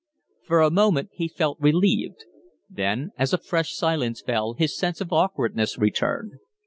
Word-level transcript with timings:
For 0.47 0.61
a 0.61 0.71
moment 0.71 1.11
he 1.13 1.27
felt 1.27 1.59
relieved. 1.59 2.25
Then, 2.67 3.11
as 3.19 3.33
a 3.33 3.37
fresh 3.37 3.75
silence 3.75 4.19
fell, 4.21 4.53
his 4.55 4.75
sense 4.75 4.99
of 4.99 5.13
awkwardness 5.13 5.77
returned. 5.77 6.37